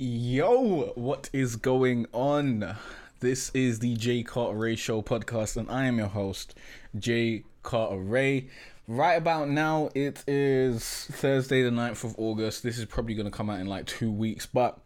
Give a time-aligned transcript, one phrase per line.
[0.00, 2.76] Yo, what is going on?
[3.18, 6.54] This is the Jay Cartere Show podcast, and I am your host,
[6.96, 8.46] J Carter Ray.
[8.86, 12.62] Right about now, it is Thursday, the 9th of August.
[12.62, 14.78] This is probably going to come out in like two weeks, but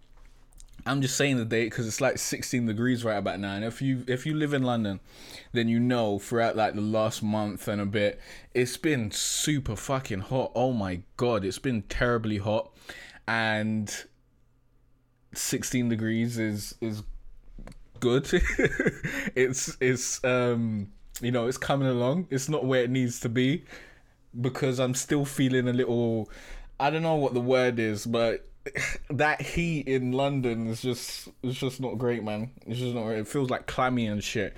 [0.87, 3.55] I'm just saying the date because it's like 16 degrees right about now.
[3.55, 4.99] And if you if you live in London,
[5.53, 8.19] then you know throughout like the last month and a bit,
[8.55, 10.53] it's been super fucking hot.
[10.55, 12.73] Oh my god, it's been terribly hot,
[13.29, 13.95] and
[15.35, 17.03] 16 degrees is is
[18.01, 18.29] good.
[19.35, 22.27] it's it's um you know it's coming along.
[22.31, 23.65] It's not where it needs to be
[24.41, 26.31] because I'm still feeling a little.
[26.81, 28.47] I don't know what the word is, but
[29.11, 32.51] that heat in London is just it's just not great, man.
[32.67, 33.09] It's just not.
[33.09, 34.57] It feels like clammy and shit,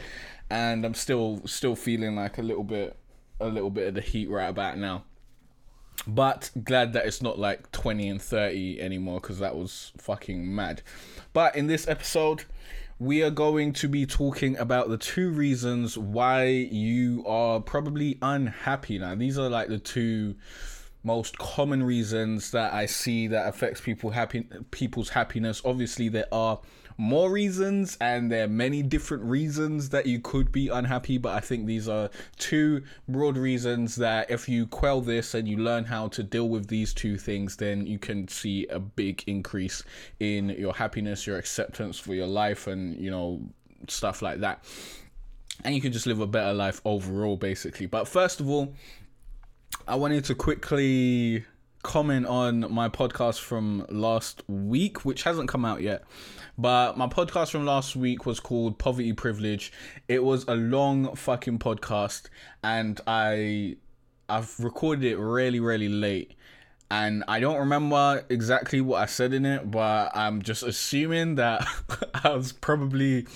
[0.50, 2.96] and I'm still still feeling like a little bit
[3.40, 5.04] a little bit of the heat right about now.
[6.06, 10.82] But glad that it's not like 20 and 30 anymore because that was fucking mad.
[11.32, 12.44] But in this episode,
[12.98, 18.98] we are going to be talking about the two reasons why you are probably unhappy
[18.98, 19.14] now.
[19.14, 20.36] These are like the two
[21.02, 25.60] most common reasons that I see that affects people happy people's happiness.
[25.64, 26.60] Obviously, there are
[26.96, 31.40] more reasons and there are many different reasons that you could be unhappy, but I
[31.40, 36.08] think these are two broad reasons that if you quell this and you learn how
[36.08, 39.82] to deal with these two things, then you can see a big increase
[40.20, 43.40] in your happiness, your acceptance for your life, and you know,
[43.88, 44.64] stuff like that.
[45.64, 47.86] And you can just live a better life overall, basically.
[47.86, 48.74] But first of all,
[49.86, 51.44] I wanted to quickly
[51.84, 56.02] comment on my podcast from last week, which hasn't come out yet.
[56.58, 59.72] But my podcast from last week was called Poverty Privilege.
[60.08, 62.24] It was a long fucking podcast,
[62.64, 63.76] and I
[64.28, 66.34] I've recorded it really, really late.
[66.90, 71.66] And I don't remember exactly what I said in it, but I'm just assuming that
[72.24, 73.26] I was probably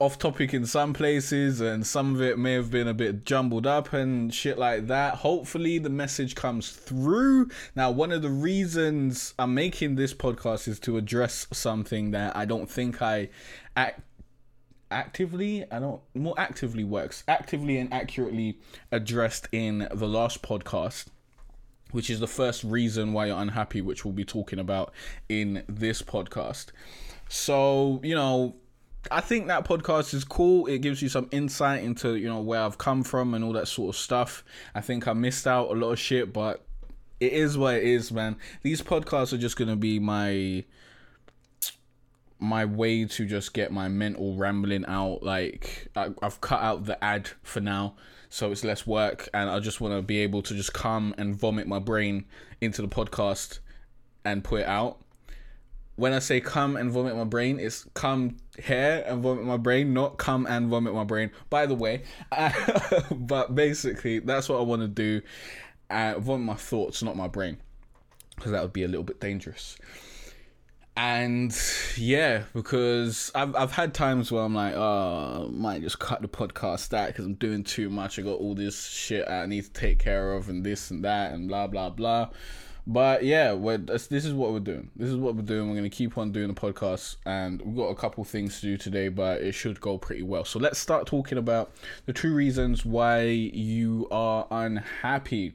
[0.00, 3.66] off topic in some places and some of it may have been a bit jumbled
[3.66, 5.16] up and shit like that.
[5.16, 7.48] Hopefully the message comes through.
[7.74, 12.44] Now, one of the reasons I'm making this podcast is to address something that I
[12.44, 13.30] don't think I
[13.76, 14.02] act
[14.90, 18.58] actively i don't more actively works actively and accurately
[18.90, 21.08] addressed in the last podcast
[21.90, 24.90] which is the first reason why you're unhappy which we'll be talking about
[25.28, 26.68] in this podcast
[27.28, 28.56] so you know
[29.10, 30.66] I think that podcast is cool.
[30.66, 33.68] It gives you some insight into, you know, where I've come from and all that
[33.68, 34.44] sort of stuff.
[34.74, 36.64] I think I missed out a lot of shit, but
[37.20, 38.36] it is what it is, man.
[38.62, 40.64] These podcasts are just gonna be my
[42.40, 45.22] my way to just get my mental rambling out.
[45.22, 47.94] Like I, I've cut out the ad for now,
[48.28, 51.34] so it's less work, and I just want to be able to just come and
[51.34, 52.26] vomit my brain
[52.60, 53.60] into the podcast
[54.24, 55.00] and put it out
[55.98, 59.92] when I say come and vomit my brain, it's come here and vomit my brain,
[59.92, 61.32] not come and vomit my brain.
[61.50, 62.04] By the way,
[63.10, 65.20] but basically, that's what I want to do.
[65.90, 67.58] Uh, vomit my thoughts, not my brain,
[68.36, 69.76] because that would be a little bit dangerous.
[70.96, 71.56] And
[71.96, 76.28] yeah, because I've I've had times where I'm like, oh, I might just cut the
[76.28, 78.20] podcast that because I'm doing too much.
[78.20, 81.32] I got all this shit I need to take care of, and this and that,
[81.32, 82.28] and blah blah blah.
[82.90, 84.90] But yeah, this is what we're doing.
[84.96, 85.68] This is what we're doing.
[85.68, 88.78] We're gonna keep on doing the podcast, and we've got a couple things to do
[88.78, 90.46] today, but it should go pretty well.
[90.46, 91.70] So let's start talking about
[92.06, 95.52] the two reasons why you are unhappy.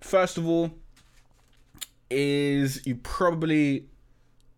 [0.00, 0.72] First of all,
[2.10, 3.86] is you probably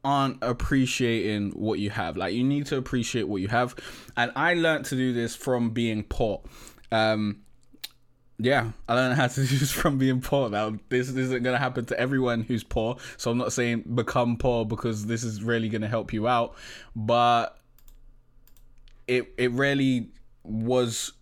[0.02, 2.16] aren't appreciating what you have.
[2.16, 3.74] Like you need to appreciate what you have,
[4.16, 6.40] and I learned to do this from being poor.
[6.90, 7.43] Um,
[8.38, 10.50] yeah, I learned how to this from being poor.
[10.50, 12.96] Now, this, this isn't going to happen to everyone who's poor.
[13.16, 16.54] So I'm not saying become poor because this is really going to help you out.
[16.96, 17.58] But
[19.06, 20.08] it it really
[20.42, 21.12] was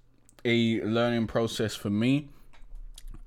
[0.44, 2.28] a learning process for me.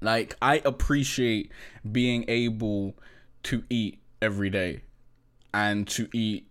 [0.02, 1.52] Like I appreciate
[1.90, 2.96] being able
[3.44, 4.82] to eat every day
[5.54, 6.48] and to eat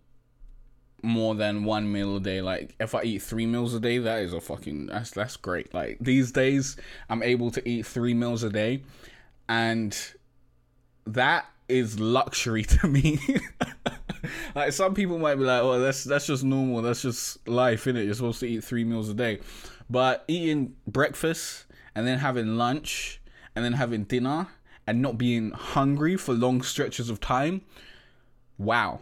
[1.05, 2.41] more than one meal a day.
[2.41, 5.73] Like if I eat three meals a day, that is a fucking that's that's great.
[5.75, 6.77] Like these days,
[7.09, 8.83] I'm able to eat three meals a day,
[9.49, 9.97] and
[11.07, 13.19] that is luxury to me.
[14.55, 16.83] like some people might be like, "Oh, that's that's just normal.
[16.83, 18.05] That's just life, innit?
[18.05, 19.41] You're supposed to eat three meals a day."
[19.89, 23.21] But eating breakfast and then having lunch
[23.55, 24.49] and then having dinner
[24.87, 27.63] and not being hungry for long stretches of time,
[28.59, 29.01] wow,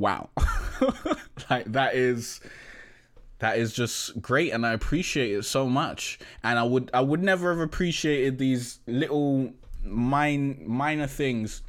[0.00, 0.30] wow.
[1.50, 2.40] like that is
[3.38, 6.18] that is just great and I appreciate it so much.
[6.42, 9.52] And I would I would never have appreciated these little
[9.84, 11.62] mine minor things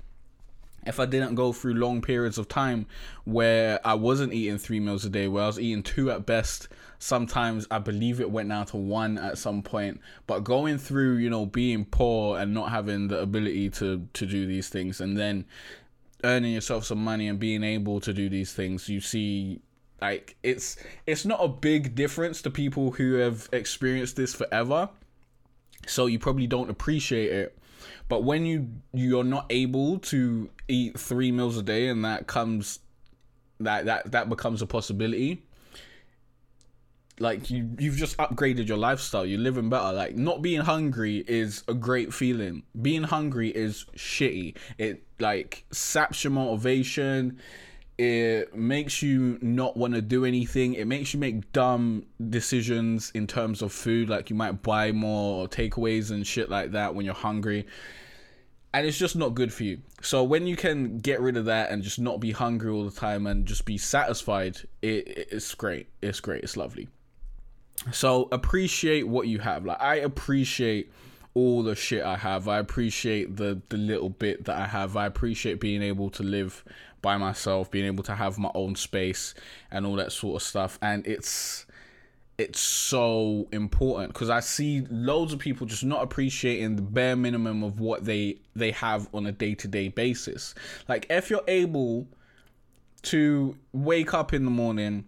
[0.86, 2.88] if I didn't go through long periods of time
[3.26, 6.70] where I wasn't eating three meals a day, where I was eating two at best,
[6.98, 10.02] sometimes I believe it went down to one at some point.
[10.26, 14.48] But going through, you know, being poor and not having the ability to to do
[14.48, 15.46] these things, and then
[16.24, 19.62] earning yourself some money and being able to do these things, you see
[20.02, 24.90] like it's it's not a big difference to people who have experienced this forever.
[25.88, 27.58] So you probably don't appreciate it
[28.08, 32.80] but when you you're not able to eat three meals a day, and that comes
[33.60, 35.44] that that that becomes a possibility.
[37.22, 39.26] Like you you've just upgraded your lifestyle.
[39.26, 39.94] You're living better.
[39.94, 42.64] Like not being hungry is a great feeling.
[42.82, 44.58] Being hungry is shitty.
[44.78, 47.40] It like saps your motivation
[47.98, 53.28] it makes you not want to do anything it makes you make dumb decisions in
[53.28, 57.14] terms of food like you might buy more takeaways and shit like that when you're
[57.14, 57.68] hungry
[58.74, 61.70] and it's just not good for you so when you can get rid of that
[61.70, 65.88] and just not be hungry all the time and just be satisfied it, it's great
[66.02, 66.88] it's great it's lovely
[67.92, 70.92] so appreciate what you have like i appreciate
[71.34, 72.48] all the shit I have.
[72.48, 74.98] I appreciate the the little bit that I have.
[74.98, 76.64] I appreciate being able to live
[77.02, 79.34] by myself, being able to have my own space
[79.72, 80.78] and all that sort of stuff.
[80.82, 81.66] And it's
[82.38, 87.64] it's so important because I see loads of people just not appreciating the bare minimum
[87.64, 90.54] of what they they have on a day to day basis.
[90.88, 92.08] Like if you're able
[93.04, 95.06] to wake up in the morning,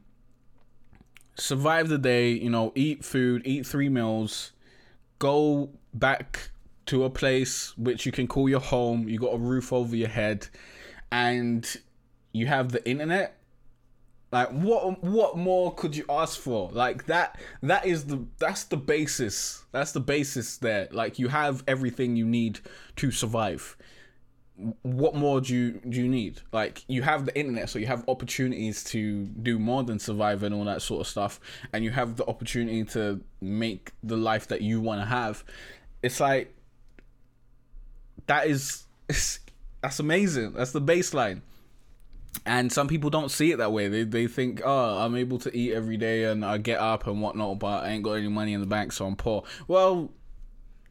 [1.35, 4.51] survive the day, you know, eat food, eat three meals,
[5.19, 6.49] go back
[6.85, 10.09] to a place which you can call your home, you got a roof over your
[10.09, 10.47] head,
[11.11, 11.77] and
[12.33, 13.37] you have the internet.
[14.31, 16.71] Like what what more could you ask for?
[16.71, 19.63] Like that that is the that's the basis.
[19.71, 20.87] That's the basis there.
[20.91, 22.59] Like you have everything you need
[22.95, 23.77] to survive
[24.83, 28.07] what more do you do you need like you have the internet so you have
[28.07, 31.39] opportunities to do more than survive and all that sort of stuff
[31.73, 35.43] and you have the opportunity to make the life that you want to have
[36.03, 36.53] it's like
[38.27, 38.85] that is
[39.81, 40.53] that's amazing.
[40.53, 41.41] That's the baseline.
[42.45, 43.87] And some people don't see it that way.
[43.87, 47.21] They they think, oh, I'm able to eat every day and I get up and
[47.21, 49.43] whatnot, but I ain't got any money in the bank, so I'm poor.
[49.67, 50.09] Well,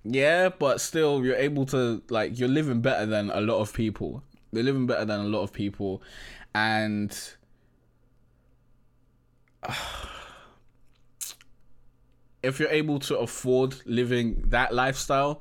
[0.04, 4.22] yeah, but still, you're able to like you're living better than a lot of people.
[4.52, 6.02] They're living better than a lot of people,
[6.54, 7.16] and.
[9.62, 9.75] Uh,
[12.43, 15.40] if you're able to afford living that lifestyle,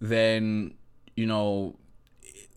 [0.00, 0.74] then
[1.16, 1.76] you know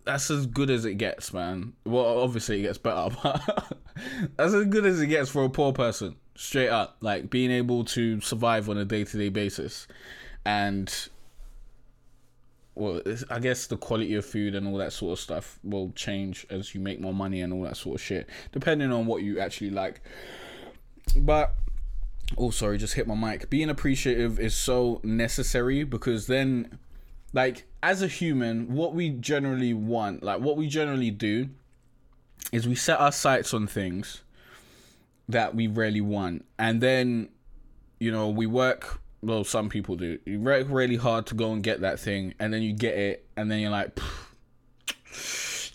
[0.05, 1.73] that's as good as it gets, man.
[1.85, 3.77] Well, obviously it gets better, but
[4.37, 6.15] that's as good as it gets for a poor person.
[6.35, 9.87] Straight up, like being able to survive on a day to day basis,
[10.45, 11.09] and
[12.79, 16.45] well, I guess the quality of food and all that sort of stuff will change
[16.49, 19.39] as you make more money and all that sort of shit, depending on what you
[19.39, 20.01] actually like.
[21.15, 21.55] But
[22.37, 23.49] oh, sorry, just hit my mic.
[23.49, 26.79] Being appreciative is so necessary because then
[27.33, 31.49] like as a human what we generally want like what we generally do
[32.51, 34.23] is we set our sights on things
[35.27, 37.29] that we really want and then
[37.99, 40.19] you know we work well some people do.
[40.25, 43.25] You work really hard to go and get that thing and then you get it
[43.36, 44.00] and then you're like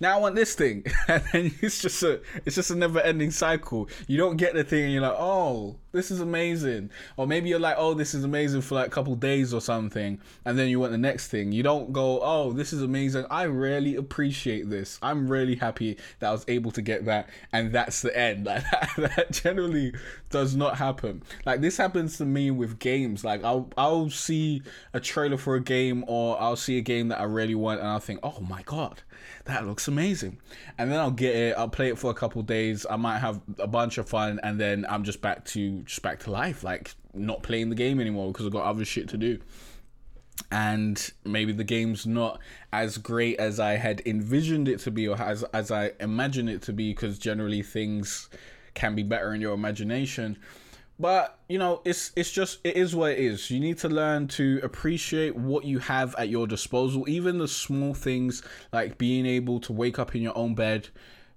[0.00, 3.30] now I want this thing, and then it's just a it's just a never ending
[3.30, 3.88] cycle.
[4.06, 7.60] You don't get the thing, and you're like, oh, this is amazing, or maybe you're
[7.60, 10.80] like, oh, this is amazing for like a couple days or something, and then you
[10.80, 11.52] want the next thing.
[11.52, 13.24] You don't go, oh, this is amazing.
[13.30, 14.98] I really appreciate this.
[15.02, 18.48] I'm really happy that I was able to get that, and that's the end.
[18.54, 19.94] Like that, that generally
[20.30, 21.22] does not happen.
[21.46, 23.24] Like this happens to me with games.
[23.24, 27.20] Like I'll I'll see a trailer for a game, or I'll see a game that
[27.20, 29.02] I really want, and I'll think, oh my god
[29.44, 30.38] that looks amazing.
[30.78, 32.86] And then I'll get it, I'll play it for a couple days.
[32.88, 36.20] I might have a bunch of fun, and then I'm just back to just back
[36.20, 39.38] to life, like not playing the game anymore because I've got other shit to do.
[40.50, 42.40] And maybe the game's not
[42.72, 46.62] as great as I had envisioned it to be, or as as I imagine it
[46.62, 48.28] to be, because generally things
[48.72, 50.36] can be better in your imagination
[50.98, 53.50] but you know it's it's just it is what it is.
[53.50, 57.08] You need to learn to appreciate what you have at your disposal.
[57.08, 60.88] Even the small things like being able to wake up in your own bed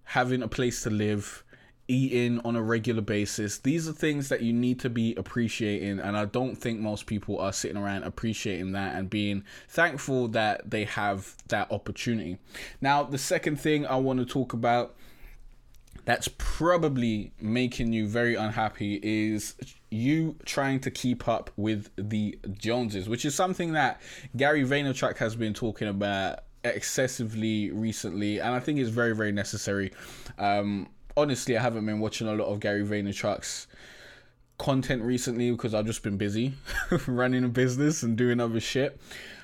[0.04, 1.44] having a place to live
[1.88, 3.60] eating on a regular basis.
[3.60, 7.40] These are things that you need to be appreciating and i don't think most people
[7.40, 12.38] are sitting around appreciating that and being thankful that they have that opportunity.
[12.82, 14.96] Now the second thing i want to talk about
[16.08, 19.56] that's probably making you very unhappy is
[19.92, 24.02] you trying to keep up with the Joneses, which is something that
[24.38, 29.92] Gary Vaynerchuk has been talking about excessively recently, and I think it's very, very necessary.
[30.40, 30.88] Um,
[31.18, 33.68] honestly, I haven't been watching a lot of Gary Vaynerchuk's
[34.58, 36.54] content recently because I've just been busy
[37.06, 38.98] running a business and doing other shit.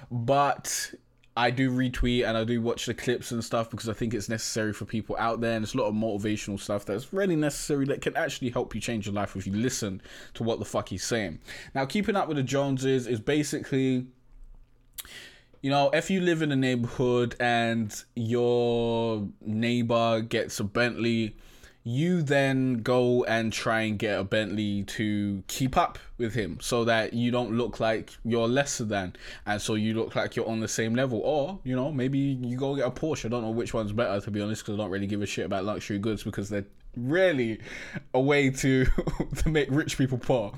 [0.10, 0.94] But
[1.36, 4.30] I do retweet and I do watch the clips and stuff because I think it's
[4.30, 5.56] necessary for people out there.
[5.56, 8.82] And it's a lot of motivational stuff that's really necessary that can actually help you
[8.82, 10.02] change your life if you listen
[10.36, 11.40] to what the fuck he's saying.
[11.74, 14.06] Now, keeping up with the Joneses is basically
[15.64, 21.38] you know, if you live in a neighborhood and your neighbor gets a Bentley,
[21.84, 26.86] you then go and try and get a Bentley to keep up with him so
[26.86, 29.14] that you don't look like you're lesser than
[29.46, 31.20] and so you look like you're on the same level.
[31.24, 33.26] Or you know maybe you go get a Porsche.
[33.26, 35.26] I don't know which one's better to be honest because I don't really give a
[35.26, 37.60] shit about luxury goods because they're really
[38.14, 38.86] a way to
[39.38, 40.54] to make rich people poor.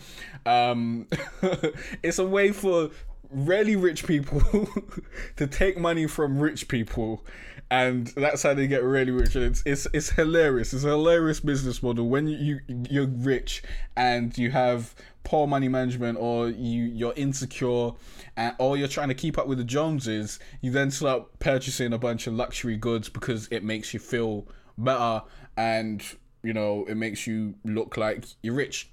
[0.45, 1.07] Um
[2.03, 2.91] it's a way for
[3.35, 4.41] really rich people
[5.35, 7.23] to take money from rich people
[7.71, 9.35] and that's how they get really rich.
[9.35, 10.73] And it's it's it's hilarious.
[10.73, 13.63] It's a hilarious business model when you you're rich
[13.95, 17.91] and you have poor money management or you you're insecure
[18.37, 20.39] and or you're trying to keep up with the Joneses.
[20.61, 25.23] You then start purchasing a bunch of luxury goods because it makes you feel better
[25.57, 26.03] and
[26.43, 28.91] you know it makes you look like you're rich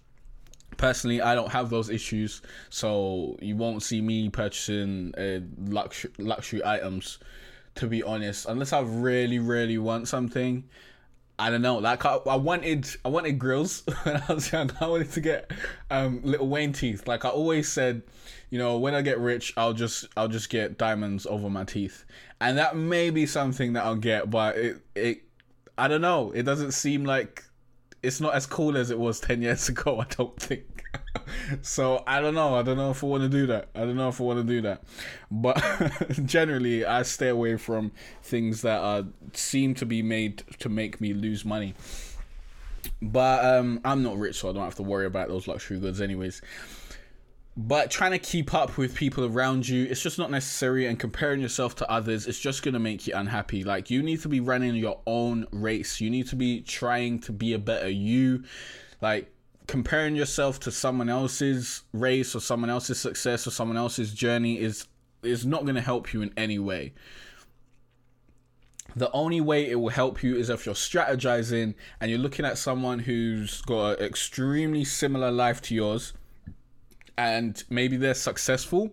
[0.76, 6.64] personally i don't have those issues so you won't see me purchasing uh, luxury luxury
[6.64, 7.18] items
[7.76, 10.64] to be honest, unless I really, really want something.
[11.38, 11.78] I don't know.
[11.78, 14.70] Like I, I wanted, I wanted grills when I was young.
[14.80, 15.50] I wanted to get
[15.90, 17.08] um, Lil Wayne teeth.
[17.08, 18.02] Like I always said,
[18.50, 22.04] you know, when I get rich, I'll just, I'll just get diamonds over my teeth,
[22.40, 24.30] and that may be something that I'll get.
[24.30, 25.22] But it, it,
[25.78, 26.32] I don't know.
[26.32, 27.44] It doesn't seem like
[28.02, 30.00] it's not as cool as it was ten years ago.
[30.00, 30.84] I don't think.
[31.62, 32.54] so I don't know.
[32.54, 33.68] I don't know if I want to do that.
[33.74, 34.82] I don't know if I want to do that.
[35.30, 35.62] But
[36.24, 37.92] generally, I stay away from
[38.22, 41.74] things that are seem to be made to make me lose money.
[43.00, 46.00] But um, I'm not rich, so I don't have to worry about those luxury goods,
[46.00, 46.42] anyways.
[47.54, 50.86] But trying to keep up with people around you, it's just not necessary.
[50.86, 53.62] And comparing yourself to others, it's just going to make you unhappy.
[53.62, 56.00] Like, you need to be running your own race.
[56.00, 58.44] You need to be trying to be a better you.
[59.02, 59.30] Like,
[59.66, 64.86] comparing yourself to someone else's race or someone else's success or someone else's journey is
[65.22, 66.92] is not going to help you in any way.
[68.96, 72.58] The only way it will help you is if you're strategizing and you're looking at
[72.58, 76.12] someone who's got an extremely similar life to yours
[77.18, 78.90] and maybe they're successful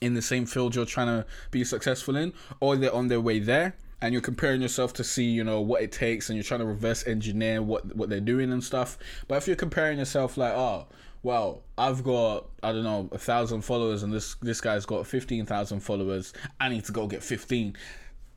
[0.00, 3.38] in the same field you're trying to be successful in or they're on their way
[3.38, 6.60] there and you're comparing yourself to see you know what it takes and you're trying
[6.60, 8.98] to reverse engineer what what they're doing and stuff.
[9.28, 10.86] But if you're comparing yourself like oh
[11.22, 15.80] well i've got i don't know a thousand followers and this this guy's got 15000
[15.80, 17.76] followers i need to go get 15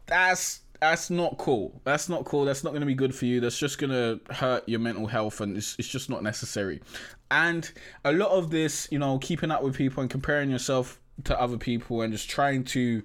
[0.06, 3.40] that's that's not cool that's not cool that's not going to be good for you
[3.40, 6.82] that's just going to hurt your mental health and it's, it's just not necessary
[7.32, 7.72] and
[8.06, 11.58] a lot of this you know keeping up with people and comparing yourself to other
[11.58, 13.04] people and just trying to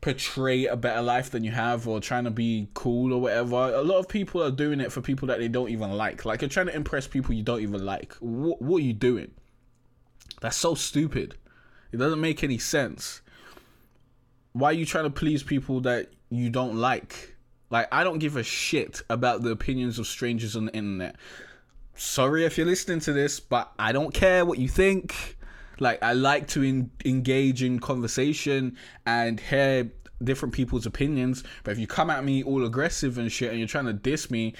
[0.00, 3.56] portray a better life than you have or trying to be cool or whatever.
[3.56, 6.26] A lot of people are doing it for people that they don't even like.
[6.26, 8.12] Like you're trying to impress people you don't even like.
[8.20, 9.30] What, what are you doing?
[10.42, 11.36] That's so stupid.
[11.90, 13.22] It doesn't make any sense.
[14.54, 17.34] Why are you trying to please people that you don't like?
[17.70, 21.16] Like I don't give a shit about the opinions of strangers on the internet.
[21.96, 25.36] Sorry if you're listening to this, but I don't care what you think.
[25.80, 29.90] Like I like to in, engage in conversation and hear
[30.22, 31.42] different people's opinions.
[31.64, 34.30] But if you come at me all aggressive and shit and you're trying to diss
[34.30, 34.54] me,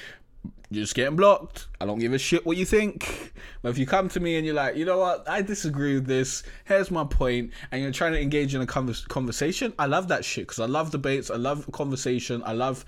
[0.73, 1.69] just getting blocked.
[1.81, 3.33] I don't give a shit what you think.
[3.63, 6.07] But if you come to me and you're like, you know what, I disagree with
[6.07, 6.43] this.
[6.65, 10.25] Here's my point, and you're trying to engage in a convers- conversation, I love that
[10.25, 11.31] shit because I love debates.
[11.31, 12.43] I love conversation.
[12.45, 12.85] I love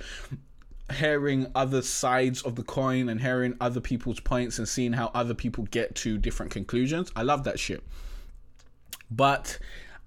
[0.92, 5.34] hearing other sides of the coin and hearing other people's points and seeing how other
[5.34, 7.10] people get to different conclusions.
[7.16, 7.82] I love that shit.
[9.10, 9.58] But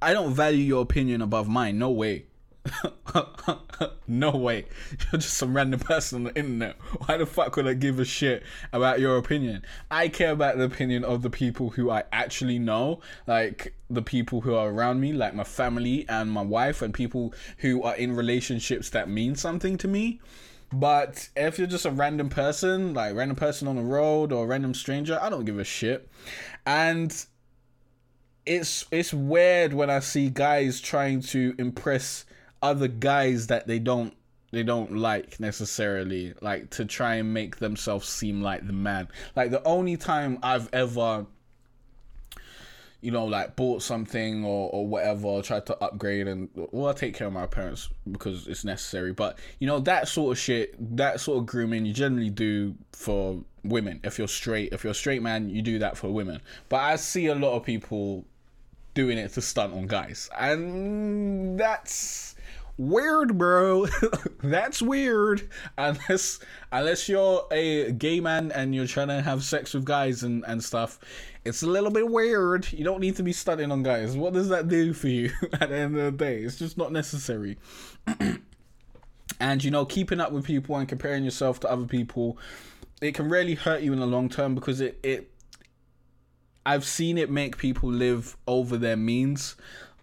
[0.02, 1.78] I don't value your opinion above mine.
[1.78, 2.26] No way.
[4.08, 4.66] no way.
[4.92, 6.76] You're just some random person on the internet.
[7.06, 9.64] Why the fuck would I give a shit about your opinion?
[9.90, 14.42] I care about the opinion of the people who I actually know, like the people
[14.42, 18.16] who are around me, like my family and my wife, and people who are in
[18.16, 20.20] relationships that mean something to me.
[20.72, 24.74] But if you're just a random person, like random person on the road or random
[24.74, 26.10] stranger, I don't give a shit.
[26.66, 27.12] And
[28.46, 32.26] it's it's weird when I see guys trying to impress
[32.62, 34.14] other guys that they don't
[34.52, 39.52] they don't like necessarily like to try and make themselves seem like the man like
[39.52, 41.26] the only time i've ever
[43.02, 47.16] you know, like bought something or, or whatever, tried to upgrade and well, I take
[47.16, 49.14] care of my parents because it's necessary.
[49.14, 53.42] But you know, that sort of shit, that sort of grooming you generally do for
[53.64, 54.02] women.
[54.04, 56.42] If you're straight, if you're a straight man, you do that for women.
[56.68, 58.26] But I see a lot of people
[58.96, 60.30] doing it to stunt on guys.
[60.38, 62.36] And that's
[62.80, 63.86] weird, bro.
[64.44, 65.48] That's weird.
[65.78, 66.40] Unless
[66.72, 70.64] unless you're a gay man and you're trying to have sex with guys and, and
[70.64, 71.00] stuff,
[71.46, 72.72] it's a little bit weird.
[72.72, 74.18] You don't need to be studying on guys.
[74.18, 76.42] What does that do for you at the end of the day?
[76.42, 77.58] It's just not necessary.
[79.40, 82.38] and you know, keeping up with people and comparing yourself to other people,
[83.02, 85.32] it can really hurt you in the long term because it it
[86.66, 89.56] I've seen it make people live over their means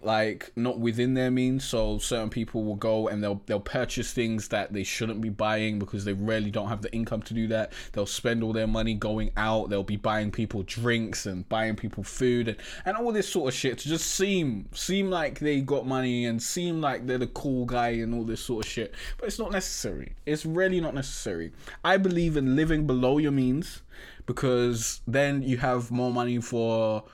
[0.03, 4.49] like not within their means so certain people will go and they'll they'll purchase things
[4.49, 7.73] that they shouldn't be buying because they really don't have the income to do that.
[7.93, 9.71] They'll spend all their money going out.
[9.71, 13.59] They'll be buying people drinks and buying people food and, and all this sort of
[13.59, 17.65] shit to just seem seem like they got money and seem like they're the cool
[17.67, 18.95] guy and all this sort of shit.
[19.19, 20.15] But it's not necessary.
[20.26, 21.53] It's really not necessary.
[21.85, 23.83] I believe in living below your means
[24.26, 27.05] because then you have more money for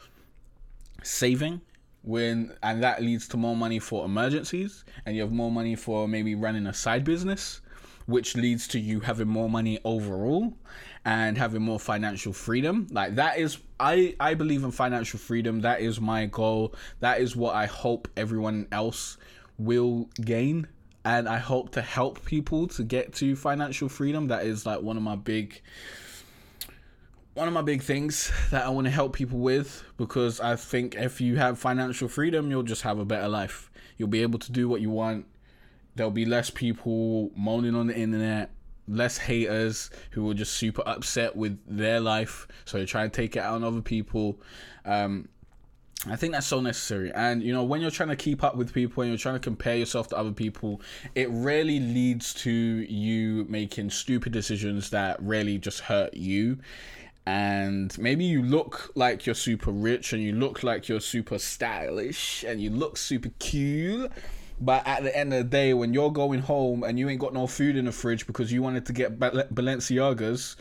[1.03, 1.61] saving
[2.03, 6.09] when and that leads to more money for emergencies and you have more money for
[6.09, 7.61] maybe running a side business
[8.07, 10.53] which leads to you having more money overall
[11.05, 12.87] and having more financial freedom.
[12.91, 15.61] Like that is i i believe in financial freedom.
[15.61, 16.75] That is my goal.
[17.01, 19.19] That is what i hope everyone else
[19.59, 20.67] will gain.
[21.05, 24.29] And i hope to help people to get to financial freedom.
[24.29, 25.61] That is like one of my big
[27.35, 30.95] one of my big things that I want to help people with because I think
[30.97, 33.71] if you have financial freedom, you'll just have a better life.
[33.97, 35.27] You'll be able to do what you want.
[35.95, 38.51] There'll be less people moaning on the internet,
[38.89, 43.37] less haters who are just super upset with their life, so they try and take
[43.37, 44.41] it out on other people.
[44.87, 45.29] Um,
[46.09, 47.13] I think that's so necessary.
[47.15, 49.41] And you know, when you're trying to keep up with people and you're trying to
[49.41, 50.81] compare yourself to other people,
[51.15, 56.59] it really leads to you making stupid decisions that really just hurt you
[57.27, 62.45] and maybe you look like you're super rich and you look like you're super stylish
[62.45, 64.09] and you look super cool
[64.61, 67.33] but at the end of the day when you're going home and you ain't got
[67.33, 70.57] no food in the fridge because you wanted to get balenciagas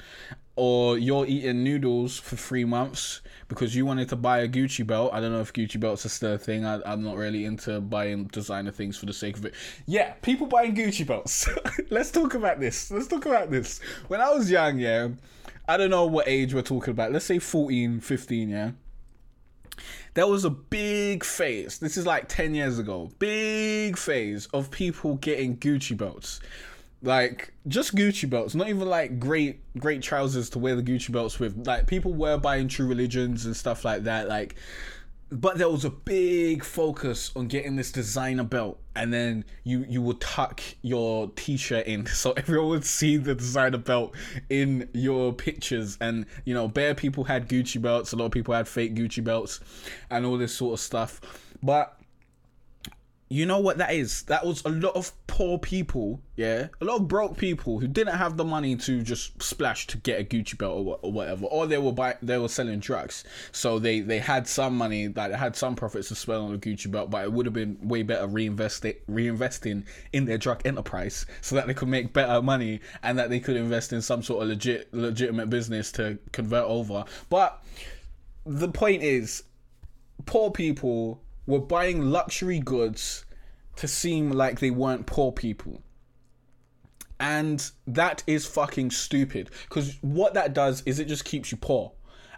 [0.55, 5.11] or you're eating noodles for three months because you wanted to buy a Gucci belt.
[5.13, 6.65] I don't know if Gucci belt's are still a thing.
[6.65, 9.53] I, am not really into buying designer things for the sake of it.
[9.87, 11.49] Yeah, people buying Gucci belts.
[11.89, 12.91] Let's talk about this.
[12.91, 13.79] Let's talk about this.
[14.07, 15.09] When I was young, yeah,
[15.67, 17.11] I don't know what age we're talking about.
[17.11, 18.71] Let's say 14, 15, yeah.
[20.13, 21.79] There was a big phase.
[21.79, 23.09] This is like 10 years ago.
[23.19, 26.41] Big phase of people getting Gucci belts.
[27.03, 31.39] Like just Gucci belts, not even like great great trousers to wear the Gucci belts
[31.39, 31.65] with.
[31.65, 34.27] Like people were buying True Religions and stuff like that.
[34.27, 34.55] Like
[35.31, 40.01] but there was a big focus on getting this designer belt and then you you
[40.01, 44.13] would tuck your t-shirt in so everyone would see the designer belt
[44.49, 45.97] in your pictures.
[46.01, 49.23] And you know bare people had gucci belts a lot of people had fake gucci
[49.23, 49.61] belts
[50.09, 51.21] and all this sort of stuff.
[51.63, 51.97] But
[53.31, 54.23] you know what that is?
[54.23, 58.17] That was a lot of poor people, yeah, a lot of broke people who didn't
[58.17, 61.65] have the money to just splash to get a Gucci belt or, or whatever, or
[61.65, 65.55] they were buy, they were selling drugs, so they they had some money, that had
[65.55, 68.27] some profits to spend on a Gucci belt, but it would have been way better
[68.27, 73.17] reinvest it, reinvesting in their drug enterprise so that they could make better money and
[73.17, 77.05] that they could invest in some sort of legit legitimate business to convert over.
[77.29, 77.63] But
[78.45, 79.43] the point is,
[80.25, 83.25] poor people were buying luxury goods
[83.77, 85.81] to seem like they weren't poor people.
[87.19, 89.51] And that is fucking stupid.
[89.69, 91.91] Because what that does is it just keeps you poor.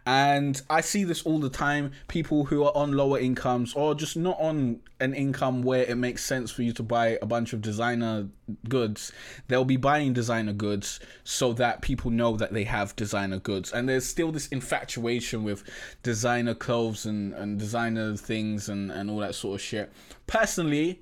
[0.06, 1.92] And I see this all the time.
[2.08, 6.26] People who are on lower incomes or just not on an income where it makes
[6.26, 8.28] sense for you to buy a bunch of designer
[8.68, 9.14] goods,
[9.48, 13.72] they'll be buying designer goods so that people know that they have designer goods.
[13.72, 15.64] And there's still this infatuation with
[16.04, 19.92] designer clothes and, and designer things and, and all that sort of shit.
[20.28, 21.02] Personally,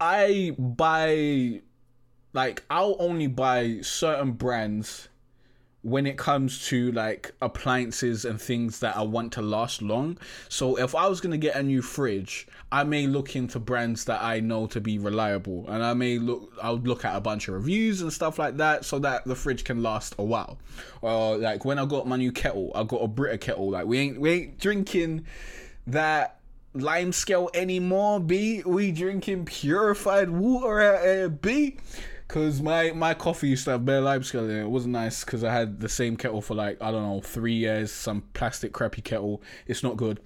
[0.00, 1.60] I buy
[2.32, 5.08] like I'll only buy certain brands
[5.88, 10.18] when it comes to like appliances and things that I want to last long.
[10.48, 14.22] So if I was gonna get a new fridge, I may look into brands that
[14.22, 16.52] I know to be reliable, and I may look.
[16.62, 19.64] I'll look at a bunch of reviews and stuff like that, so that the fridge
[19.64, 20.58] can last a while.
[21.00, 23.70] Or like when I got my new kettle, I got a Brita kettle.
[23.70, 25.24] Like we ain't we ain't drinking
[25.86, 26.38] that
[26.74, 28.20] lime scale anymore.
[28.20, 31.78] B we drinking purified water at uh, B.
[32.28, 34.60] Cause my my coffee used to have bare scale in it.
[34.60, 37.54] It wasn't nice because I had the same kettle for like I don't know three
[37.54, 37.90] years.
[37.90, 39.42] Some plastic crappy kettle.
[39.66, 40.20] It's not good.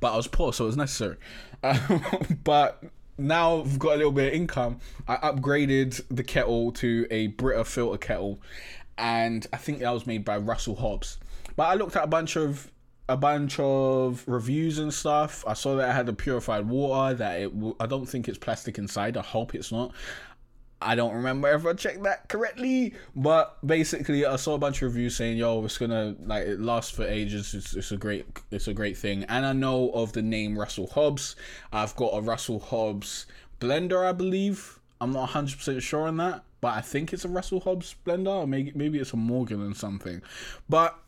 [0.00, 1.16] but I was poor, so it was necessary.
[1.62, 2.04] Um,
[2.44, 2.82] but
[3.18, 4.80] now I've got a little bit of income.
[5.06, 8.40] I upgraded the kettle to a Brita filter kettle,
[8.98, 11.18] and I think that was made by Russell Hobbs.
[11.54, 12.68] But I looked at a bunch of
[13.08, 15.44] a bunch of reviews and stuff.
[15.46, 17.14] I saw that it had a purified water.
[17.14, 19.16] That it, I don't think it's plastic inside.
[19.16, 19.92] I hope it's not.
[20.84, 24.92] I don't remember if I checked that correctly, but basically I saw a bunch of
[24.92, 27.54] reviews saying, "Yo, it's gonna like it lasts for ages.
[27.54, 30.88] It's, it's a great, it's a great thing." And I know of the name Russell
[30.88, 31.36] Hobbs.
[31.72, 33.26] I've got a Russell Hobbs
[33.60, 34.78] blender, I believe.
[35.00, 38.42] I'm not 100 percent sure on that, but I think it's a Russell Hobbs blender.
[38.42, 40.22] Or maybe maybe it's a Morgan and something,
[40.68, 40.98] but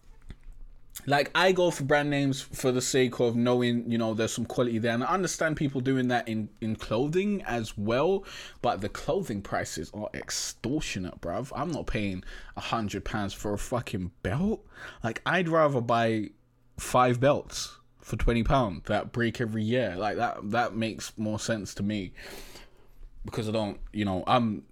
[1.06, 4.46] like I go for brand names for the sake of knowing, you know, there's some
[4.46, 8.24] quality there, and I understand people doing that in in clothing as well.
[8.62, 11.52] But the clothing prices are extortionate, bruv.
[11.54, 12.24] I'm not paying
[12.56, 14.64] a hundred pounds for a fucking belt.
[15.02, 16.30] Like I'd rather buy
[16.78, 19.94] five belts for twenty pound that break every year.
[19.96, 22.12] Like that that makes more sense to me
[23.24, 24.64] because I don't, you know, I'm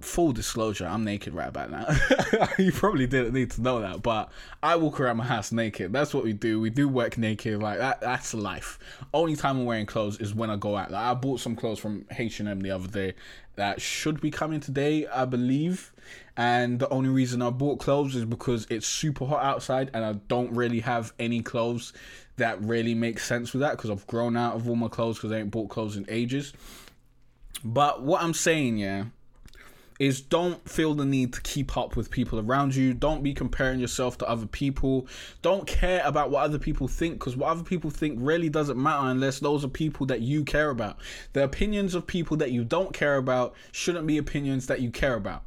[0.00, 1.86] full disclosure, I'm naked right about now.
[2.58, 4.30] you probably didn't need to know that, but
[4.62, 5.92] I walk around my house naked.
[5.92, 6.60] That's what we do.
[6.60, 7.62] We do work naked.
[7.62, 8.00] Like that.
[8.00, 8.78] That's life.
[9.12, 10.90] Only time I'm wearing clothes is when I go out.
[10.90, 13.14] Like I bought some clothes from H and M the other day
[13.56, 15.92] that should be coming today, I believe.
[16.36, 20.14] And the only reason I bought clothes is because it's super hot outside, and I
[20.28, 21.92] don't really have any clothes
[22.36, 25.30] that really make sense with that because I've grown out of all my clothes because
[25.30, 26.52] I ain't bought clothes in ages.
[27.62, 29.04] But what I'm saying, yeah
[30.00, 32.92] is don't feel the need to keep up with people around you.
[32.92, 35.06] Don't be comparing yourself to other people.
[35.42, 39.08] Don't care about what other people think because what other people think really doesn't matter
[39.08, 40.98] unless those are people that you care about.
[41.32, 45.14] The opinions of people that you don't care about shouldn't be opinions that you care
[45.14, 45.44] about.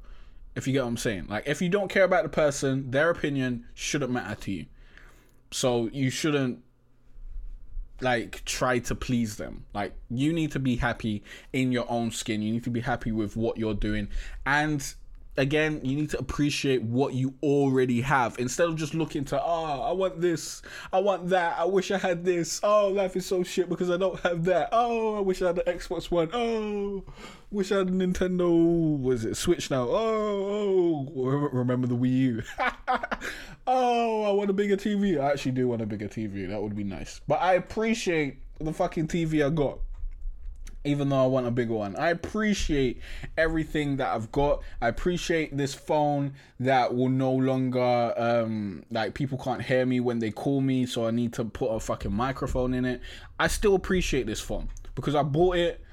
[0.55, 1.27] If you get what I'm saying.
[1.27, 4.65] Like if you don't care about the person, their opinion shouldn't matter to you.
[5.51, 6.63] So you shouldn't
[8.01, 9.65] like try to please them.
[9.73, 12.41] Like you need to be happy in your own skin.
[12.41, 14.09] You need to be happy with what you're doing.
[14.45, 14.93] And
[15.37, 19.81] again, you need to appreciate what you already have instead of just looking to, oh,
[19.81, 22.59] I want this, I want that, I wish I had this.
[22.63, 24.69] Oh, life is so shit because I don't have that.
[24.71, 26.29] Oh, I wish I had the Xbox One.
[26.33, 27.03] Oh,
[27.51, 28.99] wish I had a Nintendo.
[28.99, 29.87] Was it Switch now?
[29.89, 32.43] Oh, oh remember the Wii U?
[33.67, 35.19] oh, I want a bigger TV.
[35.19, 36.49] I actually do want a bigger TV.
[36.49, 37.21] That would be nice.
[37.27, 39.79] But I appreciate the fucking TV I got
[40.87, 41.95] even though I want a bigger one.
[41.95, 43.01] I appreciate
[43.37, 44.63] everything that I've got.
[44.81, 50.19] I appreciate this phone that will no longer um like people can't hear me when
[50.19, 53.01] they call me, so I need to put a fucking microphone in it.
[53.39, 55.83] I still appreciate this phone because I bought it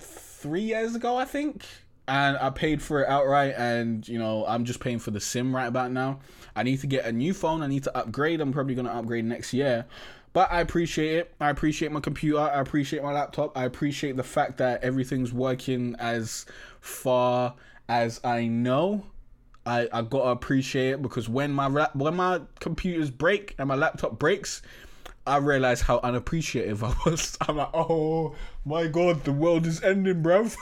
[0.00, 1.64] 3 years ago, I think.
[2.10, 5.54] And I paid for it outright, and you know, I'm just paying for the SIM
[5.54, 6.20] right about now.
[6.56, 7.62] I need to get a new phone.
[7.62, 8.40] I need to upgrade.
[8.40, 9.84] I'm probably gonna upgrade next year.
[10.38, 11.34] But I appreciate it.
[11.40, 12.38] I appreciate my computer.
[12.38, 13.58] I appreciate my laptop.
[13.58, 16.46] I appreciate the fact that everything's working as
[16.80, 17.54] far
[17.88, 19.04] as I know.
[19.66, 24.20] I, I gotta appreciate it because when my when my computers break and my laptop
[24.20, 24.62] breaks,
[25.26, 27.36] I realize how unappreciative I was.
[27.40, 30.56] I'm like, oh my god, the world is ending, bruv.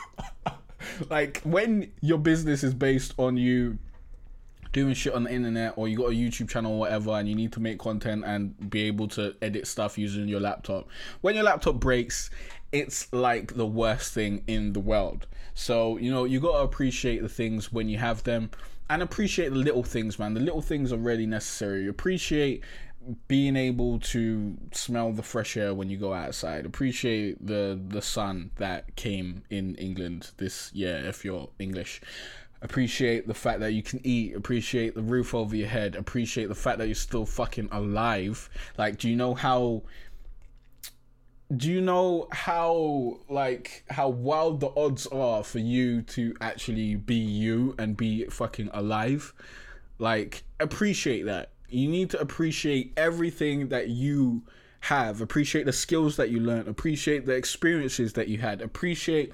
[1.10, 3.76] like when your business is based on you
[4.76, 7.34] doing shit on the internet or you got a YouTube channel or whatever and you
[7.34, 10.86] need to make content and be able to edit stuff using your laptop.
[11.22, 12.28] When your laptop breaks,
[12.72, 15.26] it's like the worst thing in the world.
[15.54, 18.50] So, you know, you got to appreciate the things when you have them
[18.90, 20.34] and appreciate the little things, man.
[20.34, 21.88] The little things are really necessary.
[21.88, 22.62] Appreciate
[23.28, 26.66] being able to smell the fresh air when you go outside.
[26.66, 32.02] Appreciate the the sun that came in England this year if you're English
[32.62, 36.54] appreciate the fact that you can eat, appreciate the roof over your head, appreciate the
[36.54, 38.48] fact that you're still fucking alive.
[38.78, 39.82] Like, do you know how
[41.56, 47.14] do you know how like how wild the odds are for you to actually be
[47.14, 49.32] you and be fucking alive?
[49.98, 51.50] Like, appreciate that.
[51.68, 54.42] You need to appreciate everything that you
[54.80, 59.32] have, appreciate the skills that you learned, appreciate the experiences that you had, appreciate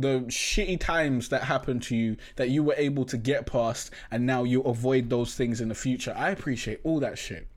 [0.00, 4.24] the shitty times that happened to you that you were able to get past and
[4.24, 6.14] now you avoid those things in the future.
[6.16, 7.48] I appreciate all that shit.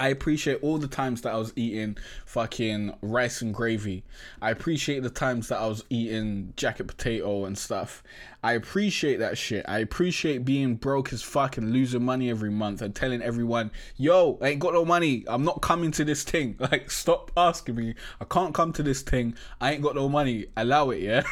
[0.00, 4.02] I appreciate all the times that I was eating fucking rice and gravy.
[4.40, 8.02] I appreciate the times that I was eating jacket potato and stuff.
[8.42, 9.66] I appreciate that shit.
[9.68, 14.38] I appreciate being broke as fuck and losing money every month and telling everyone, yo,
[14.40, 15.22] I ain't got no money.
[15.28, 16.56] I'm not coming to this thing.
[16.70, 17.94] Like, stop asking me.
[18.20, 19.34] I can't come to this thing.
[19.60, 20.46] I ain't got no money.
[20.56, 21.24] Allow it, yeah?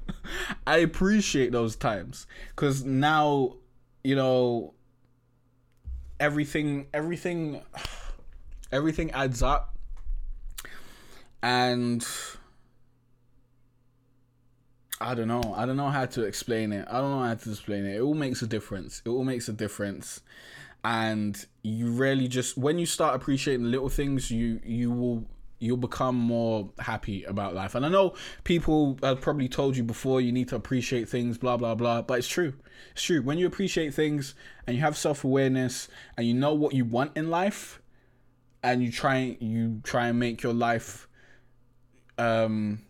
[0.66, 2.26] I appreciate those times.
[2.54, 3.56] Because now,
[4.02, 4.72] you know,
[6.20, 7.62] everything everything
[8.70, 9.74] everything adds up
[11.42, 12.06] and
[15.00, 15.54] I don't know.
[15.56, 16.86] I don't know how to explain it.
[16.90, 17.96] I don't know how to explain it.
[17.96, 19.00] It all makes a difference.
[19.04, 20.20] It all makes a difference.
[20.84, 25.24] And you really just when you start appreciating little things, you you will
[25.60, 27.74] you'll become more happy about life.
[27.74, 31.56] And I know people have probably told you before you need to appreciate things, blah
[31.56, 32.54] blah blah, but it's true.
[32.92, 33.22] It's true.
[33.22, 34.34] When you appreciate things
[34.66, 37.80] and you have self-awareness and you know what you want in life
[38.62, 41.08] and you try you try and make your life
[42.18, 42.80] um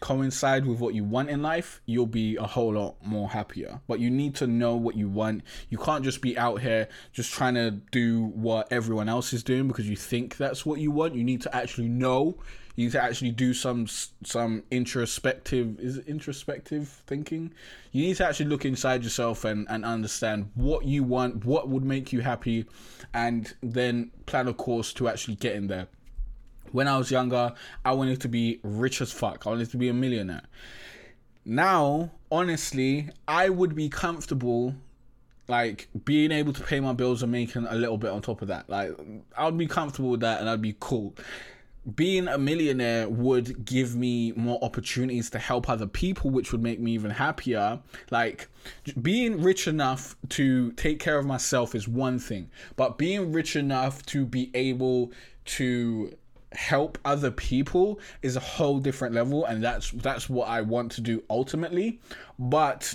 [0.00, 3.80] coincide with what you want in life, you'll be a whole lot more happier.
[3.86, 5.42] But you need to know what you want.
[5.70, 9.68] You can't just be out here just trying to do what everyone else is doing
[9.68, 11.14] because you think that's what you want.
[11.14, 12.38] You need to actually know.
[12.78, 17.52] You actually do some some introspective is introspective thinking.
[17.90, 21.82] You need to actually look inside yourself and, and understand what you want, what would
[21.82, 22.66] make you happy,
[23.12, 25.88] and then plan a course to actually get in there
[26.70, 29.46] when I was younger, I wanted to be rich as fuck.
[29.46, 30.42] I wanted to be a millionaire.
[31.44, 34.74] Now, honestly, I would be comfortable
[35.48, 38.48] like being able to pay my bills and making a little bit on top of
[38.48, 38.68] that.
[38.68, 38.90] Like
[39.36, 41.14] I'd be comfortable with that and I'd be cool.
[41.94, 46.80] Being a millionaire would give me more opportunities to help other people, which would make
[46.80, 47.80] me even happier.
[48.10, 48.48] Like
[49.00, 54.04] being rich enough to take care of myself is one thing, but being rich enough
[54.06, 55.12] to be able
[55.44, 56.16] to
[56.52, 61.00] help other people is a whole different level and that's that's what I want to
[61.00, 62.00] do ultimately.
[62.38, 62.94] But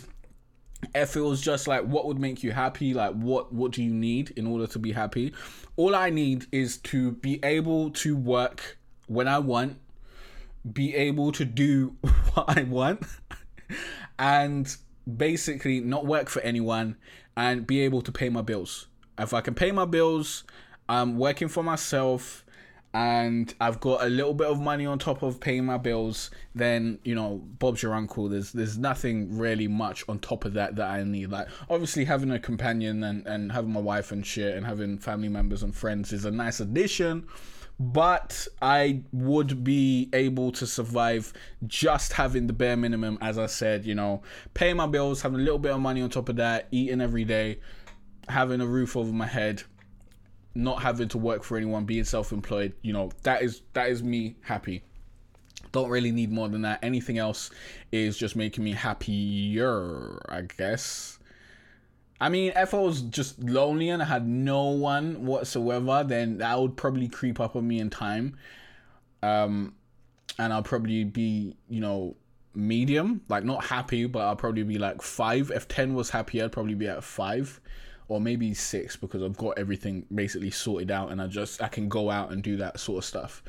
[0.95, 2.93] if it was just like what would make you happy?
[2.93, 5.34] Like what what do you need in order to be happy?
[5.75, 9.77] All I need is to be able to work when I want
[10.71, 11.95] be able to do
[12.33, 13.05] what I want
[14.17, 14.75] and
[15.17, 16.95] basically not work for anyone
[17.35, 18.87] and be able to pay my bills
[19.19, 20.43] if I can pay my bills
[20.87, 22.43] I'm working for myself
[22.93, 26.99] and I've got a little bit of money on top of paying my bills, then
[27.03, 28.29] you know Bob's your uncle.
[28.29, 31.31] There's there's nothing really much on top of that that I need.
[31.31, 35.29] Like obviously having a companion and and having my wife and shit and having family
[35.29, 37.27] members and friends is a nice addition.
[37.79, 41.33] But I would be able to survive
[41.65, 44.21] just having the bare minimum, as I said, you know,
[44.53, 47.25] paying my bills, having a little bit of money on top of that, eating every
[47.25, 47.59] day,
[48.29, 49.63] having a roof over my head,
[50.55, 54.36] not having to work for anyone, being self-employed, you know, that is that is me
[54.41, 54.83] happy.
[55.71, 56.79] Don't really need more than that.
[56.83, 57.49] Anything else
[57.91, 61.17] is just making me happier, I guess.
[62.23, 66.57] I mean, if I was just lonely and I had no one whatsoever, then that
[66.57, 68.38] would probably creep up on me in time.
[69.21, 69.75] Um,
[70.39, 72.15] and I'll probably be, you know,
[72.55, 75.51] medium, like not happy, but I'll probably be like five.
[75.53, 77.59] If ten was happy, I'd probably be at five
[78.07, 81.89] or maybe six because I've got everything basically sorted out and I just I can
[81.89, 83.43] go out and do that sort of stuff.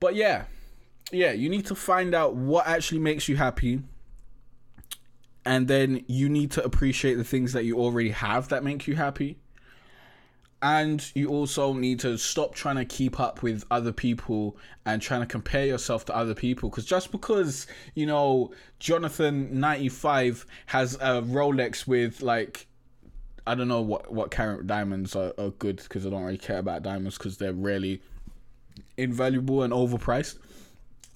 [0.00, 0.46] But yeah,
[1.12, 3.82] yeah, you need to find out what actually makes you happy.
[5.44, 8.94] And then you need to appreciate the things that you already have that make you
[8.94, 9.38] happy.
[10.62, 15.20] And you also need to stop trying to keep up with other people and trying
[15.20, 16.70] to compare yourself to other people.
[16.70, 22.68] Because just because, you know, Jonathan95 has a Rolex with like
[23.46, 26.58] I don't know what what carat diamonds are, are good because I don't really care
[26.58, 28.00] about diamonds because they're really
[28.96, 30.38] invaluable and overpriced.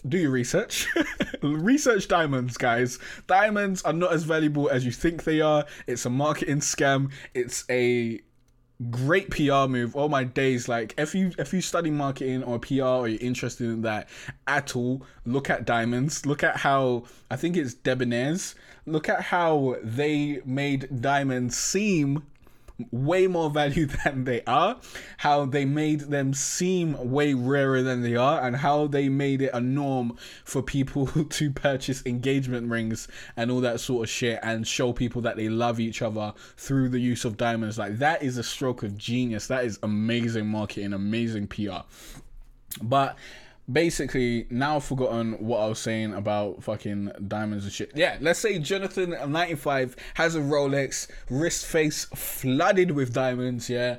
[0.07, 0.87] Do your research.
[1.43, 2.99] research diamonds, guys.
[3.27, 5.65] Diamonds are not as valuable as you think they are.
[5.87, 7.11] It's a marketing scam.
[7.35, 8.21] It's a
[8.91, 9.97] great PR move.
[9.97, 13.65] All my days, like if you if you study marketing or PR or you're interested
[13.65, 14.09] in that
[14.47, 16.27] at all, look at diamonds.
[16.27, 18.55] Look at how I think it's Debonaires.
[18.85, 22.23] Look at how they made diamonds seem
[22.91, 24.79] way more value than they are,
[25.19, 29.51] how they made them seem way rarer than they are, and how they made it
[29.55, 34.67] a norm for people to purchase engagement rings and all that sort of shit and
[34.67, 37.79] show people that they love each other through the use of diamonds.
[37.79, 39.47] Like, that is a stroke of genius.
[39.47, 41.81] That is amazing marketing, amazing PR.
[42.83, 43.17] But
[43.70, 47.92] basically now I've forgotten what I was saying about fucking diamonds and shit.
[47.94, 53.96] Yeah, let's say Jonathan 95 has a Rolex, wrist face flooded with diamonds, yeah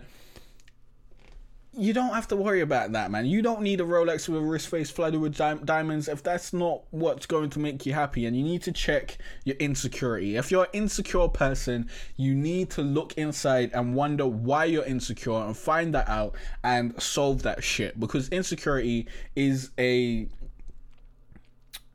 [1.78, 3.26] you don't have to worry about that, man.
[3.26, 6.52] You don't need a Rolex with a wrist face flooded with di- diamonds if that's
[6.52, 8.26] not what's going to make you happy.
[8.26, 10.38] And you need to check your insecurity.
[10.38, 15.34] If you're an insecure person, you need to look inside and wonder why you're insecure
[15.34, 18.00] and find that out and solve that shit.
[18.00, 20.28] Because insecurity is a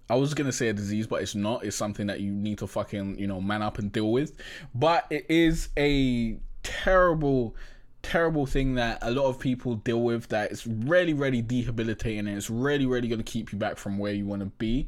[0.08, 1.64] I was gonna say a disease, but it's not.
[1.64, 4.36] It's something that you need to fucking, you know, man up and deal with.
[4.74, 7.56] But it is a terrible
[8.02, 12.36] terrible thing that a lot of people deal with that is really, really debilitating and
[12.36, 14.86] it's really, really going to keep you back from where you want to be.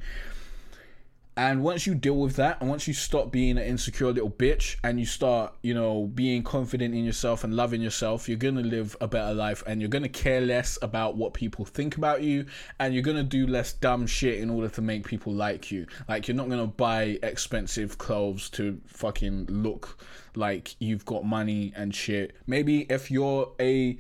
[1.37, 4.77] And once you deal with that, and once you stop being an insecure little bitch
[4.85, 8.97] and you start, you know, being confident in yourself and loving yourself, you're gonna live
[9.01, 12.47] a better life and you're gonna care less about what people think about you
[12.79, 15.87] and you're gonna do less dumb shit in order to make people like you.
[16.09, 19.99] Like, you're not gonna buy expensive clothes to fucking look
[20.37, 22.37] like you've got money and shit.
[22.47, 23.99] Maybe if you're a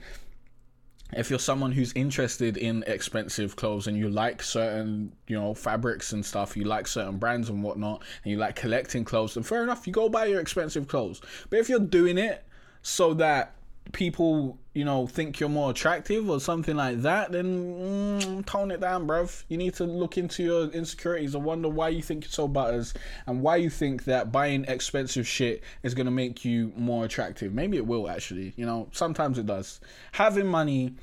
[1.13, 6.13] if you're someone who's interested in expensive clothes and you like certain you know fabrics
[6.13, 9.63] and stuff you like certain brands and whatnot and you like collecting clothes then fair
[9.63, 11.21] enough you go buy your expensive clothes.
[11.51, 12.45] But if you're doing it
[12.83, 13.55] so that
[13.93, 18.81] people you know think you're more attractive or something like that then mm, tone it
[18.81, 19.45] down bruv.
[19.49, 22.95] You need to look into your insecurities and wonder why you think you're so butters
[23.27, 27.53] and why you think that buying expensive shit is going to make you more attractive.
[27.53, 28.53] Maybe it will actually.
[28.57, 29.81] You know sometimes it does.
[30.13, 30.95] Having money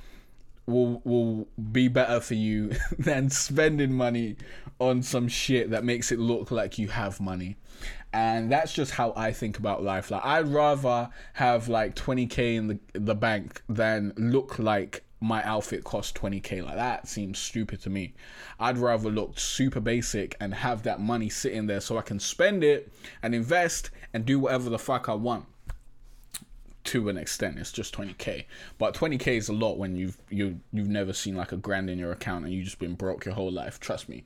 [0.66, 4.36] will will be better for you than spending money
[4.80, 7.56] on some shit that makes it look like you have money
[8.14, 10.12] and that's just how I think about life.
[10.12, 15.84] Like I'd rather have like 20k in the the bank than look like my outfit
[15.84, 16.64] cost 20k.
[16.64, 18.14] Like that seems stupid to me.
[18.60, 22.64] I'd rather look super basic and have that money sitting there so I can spend
[22.64, 25.46] it and invest and do whatever the fuck I want
[26.84, 28.46] to an extent it's just 20k
[28.78, 32.00] but 20k is a lot when you've you you've never seen like a grand in
[32.00, 34.24] your account and you've just been broke your whole life trust me.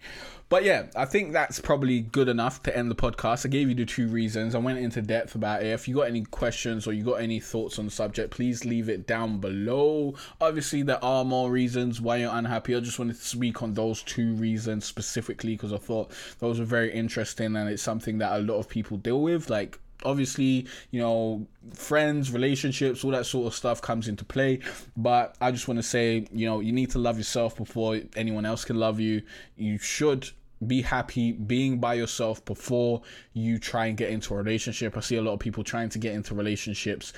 [0.48, 3.46] But yeah i think that's probably good enough to end the podcast.
[3.46, 4.56] I gave you the two reasons.
[4.56, 5.68] I went into depth about it.
[5.68, 8.90] If you got any questions or you got any thoughts on the subject please leave
[8.90, 10.16] it down below.
[10.40, 12.76] Obviously there are more reasons why you're unhappy.
[12.76, 16.66] I just wanted to speak on those two reasons specifically because i thought those were
[16.66, 19.50] very interesting and it's something that a lot of people deal with.
[19.50, 24.60] Like obviously you know friends relationships all that sort of stuff comes into play.
[24.96, 28.46] But i just want to say you know you need to love yourself before anyone
[28.46, 29.22] else can love you.
[29.58, 30.30] You should
[30.66, 33.02] be happy being by yourself before
[33.34, 34.96] you try and get into a relationship.
[34.96, 37.14] I see a lot of people trying to get into relationships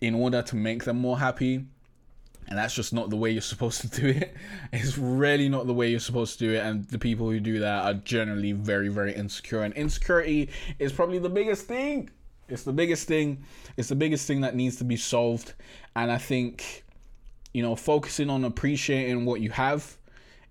[0.00, 1.64] in order to make them more happy
[2.48, 4.36] and that's just not the way you're supposed to do it.
[4.72, 7.60] It's really not the way you're supposed to do it, and the people who do
[7.60, 9.62] that are generally very, very insecure.
[9.62, 12.10] And insecurity is probably the biggest thing.
[12.48, 13.44] It's the biggest thing.
[13.76, 15.54] It's the biggest thing that needs to be solved.
[15.96, 16.84] And I think,
[17.52, 19.96] you know, focusing on appreciating what you have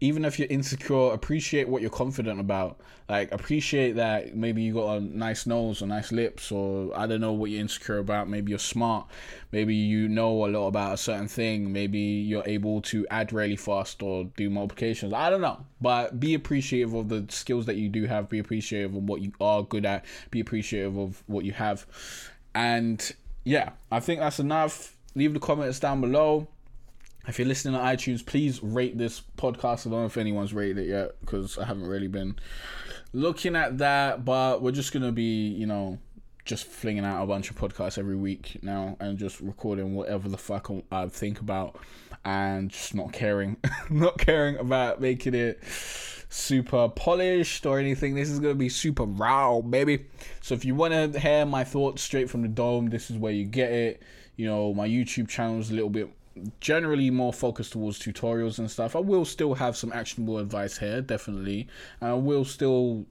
[0.03, 2.77] even if you're insecure, appreciate what you're confident about.
[3.07, 7.21] Like appreciate that maybe you got a nice nose or nice lips, or I don't
[7.21, 8.27] know what you're insecure about.
[8.27, 9.07] Maybe you're smart.
[9.53, 11.71] Maybe you know a lot about a certain thing.
[11.71, 15.13] Maybe you're able to add really fast or do multiplications.
[15.13, 15.65] I don't know.
[15.79, 18.27] But be appreciative of the skills that you do have.
[18.27, 20.03] Be appreciative of what you are good at.
[20.31, 21.87] Be appreciative of what you have.
[22.53, 23.09] And
[23.45, 24.97] yeah, I think that's enough.
[25.15, 26.49] Leave the comments down below
[27.27, 29.87] if you're listening on iTunes, please rate this podcast.
[29.87, 32.35] I don't know if anyone's rated it yet because I haven't really been
[33.13, 34.25] looking at that.
[34.25, 35.99] But we're just gonna be, you know,
[36.43, 40.37] just flinging out a bunch of podcasts every week now and just recording whatever the
[40.37, 41.79] fuck I think about
[42.25, 43.55] and just not caring,
[43.89, 45.63] not caring about making it
[46.29, 48.15] super polished or anything.
[48.15, 50.07] This is gonna be super raw, baby.
[50.41, 53.31] So if you want to hear my thoughts straight from the dome, this is where
[53.31, 54.03] you get it.
[54.35, 56.09] You know, my YouTube channel is a little bit
[56.59, 58.95] generally more focused towards tutorials and stuff.
[58.95, 61.67] I will still have some actionable advice here, definitely,
[62.01, 63.05] and I will still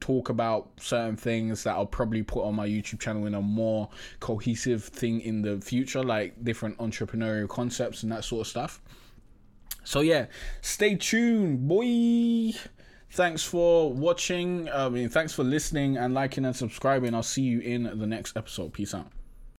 [0.00, 3.88] talk about certain things that I'll probably put on my YouTube channel in a more
[4.20, 8.82] cohesive thing in the future, like different entrepreneurial concepts and that sort of stuff.
[9.84, 10.26] So yeah,
[10.60, 12.52] stay tuned, boy.
[13.10, 14.68] Thanks for watching.
[14.68, 17.14] I mean, thanks for listening and liking and subscribing.
[17.14, 18.72] I'll see you in the next episode.
[18.72, 19.13] Peace out.